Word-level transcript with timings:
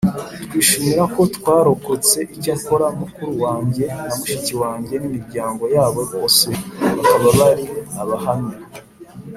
Twishimira 0.45 1.03
ko 1.13 1.21
twarokotse 1.35 2.17
Icyakora 2.35 2.85
mukuru 2.99 3.31
wanjye 3.43 3.83
na 4.05 4.11
mushiki 4.17 4.53
wanjye 4.61 4.93
n 5.01 5.03
imiryango 5.09 5.63
yabo 5.75 6.01
bose 6.13 6.47
bakaba 6.97 7.27
bari 7.39 7.65
Abahamya 8.01 8.57